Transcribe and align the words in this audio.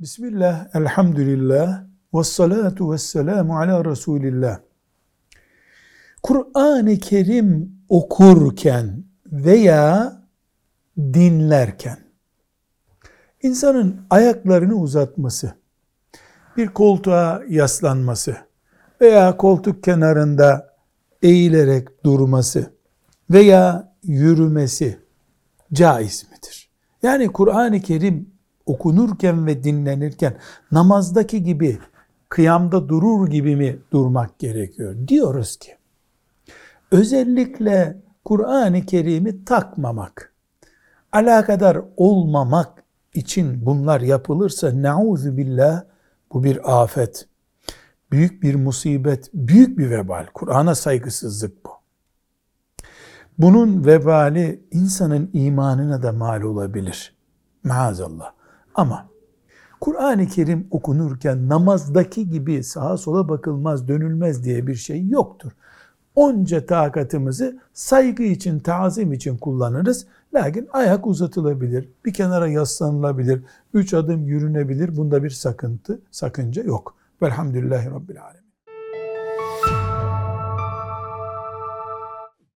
Bismillah, 0.00 0.66
elhamdülillah, 0.74 1.84
ve 2.14 2.24
salatu 2.24 2.92
ve 2.92 2.98
selamu 2.98 3.58
ala 3.58 3.84
Resulillah. 3.84 4.60
Kur'an-ı 6.22 6.98
Kerim 6.98 7.72
okurken 7.88 9.04
veya 9.26 10.12
dinlerken 10.98 11.98
insanın 13.42 14.00
ayaklarını 14.10 14.74
uzatması, 14.74 15.54
bir 16.56 16.66
koltuğa 16.66 17.42
yaslanması 17.48 18.36
veya 19.00 19.36
koltuk 19.36 19.82
kenarında 19.82 20.76
eğilerek 21.22 22.04
durması 22.04 22.72
veya 23.30 23.92
yürümesi 24.02 24.98
caiz 25.72 26.26
midir? 26.30 26.70
Yani 27.02 27.32
Kur'an-ı 27.32 27.80
Kerim 27.80 28.35
okunurken 28.66 29.46
ve 29.46 29.64
dinlenirken 29.64 30.36
namazdaki 30.72 31.42
gibi 31.42 31.78
kıyamda 32.28 32.88
durur 32.88 33.28
gibi 33.28 33.56
mi 33.56 33.78
durmak 33.92 34.38
gerekiyor? 34.38 34.96
Diyoruz 35.08 35.56
ki 35.56 35.76
özellikle 36.90 38.02
Kur'an-ı 38.24 38.86
Kerim'i 38.86 39.44
takmamak, 39.44 40.32
alakadar 41.12 41.78
olmamak 41.96 42.84
için 43.14 43.66
bunlar 43.66 44.00
yapılırsa 44.00 44.82
nauzu 44.82 45.36
billah 45.36 45.84
bu 46.32 46.44
bir 46.44 46.82
afet, 46.82 47.28
büyük 48.12 48.42
bir 48.42 48.54
musibet, 48.54 49.30
büyük 49.34 49.78
bir 49.78 49.90
vebal. 49.90 50.26
Kur'an'a 50.34 50.74
saygısızlık 50.74 51.66
bu. 51.66 51.70
Bunun 53.38 53.86
vebali 53.86 54.64
insanın 54.70 55.30
imanına 55.32 56.02
da 56.02 56.12
mal 56.12 56.42
olabilir. 56.42 57.16
Maazallah. 57.64 58.35
Ama 58.76 59.08
Kur'an-ı 59.80 60.26
Kerim 60.26 60.66
okunurken 60.70 61.48
namazdaki 61.48 62.28
gibi 62.30 62.64
sağa 62.64 62.96
sola 62.96 63.28
bakılmaz, 63.28 63.88
dönülmez 63.88 64.44
diye 64.44 64.66
bir 64.66 64.74
şey 64.74 65.08
yoktur. 65.08 65.52
Onca 66.14 66.66
takatımızı 66.66 67.58
saygı 67.72 68.22
için, 68.22 68.58
tazim 68.58 69.12
için 69.12 69.38
kullanırız. 69.38 70.06
Lakin 70.34 70.68
ayak 70.72 71.06
uzatılabilir, 71.06 71.88
bir 72.04 72.12
kenara 72.12 72.48
yaslanılabilir, 72.48 73.42
üç 73.74 73.94
adım 73.94 74.26
yürünebilir. 74.26 74.96
Bunda 74.96 75.24
bir 75.24 75.30
sakıntı, 75.30 76.00
sakınca 76.10 76.62
yok. 76.62 76.94
Velhamdülillahi 77.22 77.90
Rabbil 77.90 78.22
Alemin. 78.22 78.45